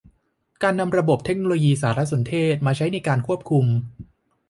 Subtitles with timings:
[0.63, 3.65] การนำระบบเทคโนโลยีสารสนเทศมาใช้ในการควบคุม